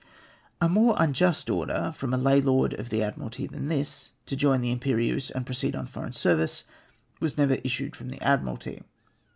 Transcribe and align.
A 0.59 0.67
more 0.67 0.95
unjust 0.97 1.47
order 1.47 1.93
from 1.95 2.11
a 2.11 2.17
lay 2.17 2.41
Lord 2.41 2.73
of 2.73 2.89
the 2.89 3.01
Admi 3.01 3.19
ralty 3.19 3.47
than 3.47 3.67
this, 3.67 4.09
to 4.25 4.35
join 4.35 4.61
the 4.61 4.71
Irnperieuse 4.75 5.29
and 5.29 5.45
proceed 5.45 5.75
on 5.75 5.85
foreign 5.85 6.13
service, 6.13 6.63
vv^as 7.21 7.37
never 7.37 7.57
issued 7.63 7.95
from 7.95 8.09
the 8.09 8.19
Admiralty. 8.19 8.81